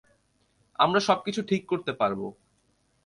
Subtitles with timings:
[0.79, 2.25] আমরা সবকিছু ঠিক করতে পারবো।